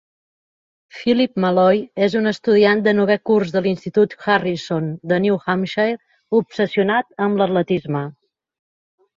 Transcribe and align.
Philip 0.99 1.33
Malloy 1.43 1.81
és 2.07 2.15
un 2.21 2.29
estudiant 2.31 2.81
de 2.87 2.93
novè 3.01 3.17
curs 3.31 3.53
de 3.57 3.63
l'institut 3.65 4.15
Harrison 4.23 4.89
de 5.13 5.21
New 5.27 5.39
Hampshire 5.45 6.01
obsessionat 6.41 7.15
amb 7.29 7.43
l'atletisme. 7.43 8.07